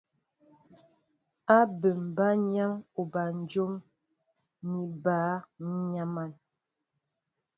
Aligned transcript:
Ábɛm 1.57 1.99
bǎyaŋ 2.15 2.73
obanjóm 2.99 3.73
ni 4.69 4.73
obǎ, 4.85 5.15
ǹ 5.65 5.67
yam̀an. 5.95 6.31